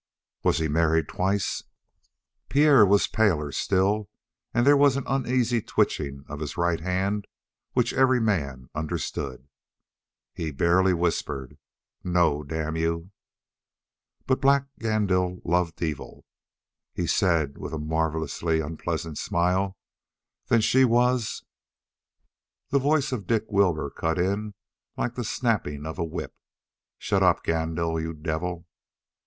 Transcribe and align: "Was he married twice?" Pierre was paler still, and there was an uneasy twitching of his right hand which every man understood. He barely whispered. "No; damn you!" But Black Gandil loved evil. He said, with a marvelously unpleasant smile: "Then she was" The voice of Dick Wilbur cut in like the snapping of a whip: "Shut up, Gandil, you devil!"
"Was 0.41 0.57
he 0.57 0.67
married 0.67 1.07
twice?" 1.07 1.63
Pierre 2.49 2.83
was 2.87 3.05
paler 3.05 3.51
still, 3.51 4.09
and 4.51 4.65
there 4.65 4.75
was 4.75 4.97
an 4.97 5.03
uneasy 5.05 5.61
twitching 5.61 6.25
of 6.27 6.39
his 6.39 6.57
right 6.57 6.79
hand 6.79 7.27
which 7.73 7.93
every 7.93 8.19
man 8.19 8.67
understood. 8.73 9.47
He 10.33 10.49
barely 10.49 10.91
whispered. 10.95 11.59
"No; 12.03 12.41
damn 12.41 12.75
you!" 12.75 13.11
But 14.25 14.41
Black 14.41 14.65
Gandil 14.79 15.39
loved 15.45 15.79
evil. 15.83 16.25
He 16.95 17.05
said, 17.05 17.59
with 17.59 17.71
a 17.71 17.77
marvelously 17.77 18.59
unpleasant 18.59 19.19
smile: 19.19 19.77
"Then 20.47 20.61
she 20.61 20.83
was" 20.83 21.43
The 22.71 22.79
voice 22.79 23.11
of 23.11 23.27
Dick 23.27 23.43
Wilbur 23.49 23.91
cut 23.91 24.17
in 24.17 24.55
like 24.97 25.13
the 25.13 25.23
snapping 25.23 25.85
of 25.85 25.99
a 25.99 26.03
whip: 26.03 26.33
"Shut 26.97 27.21
up, 27.21 27.43
Gandil, 27.43 28.01
you 28.01 28.15
devil!" 28.15 28.65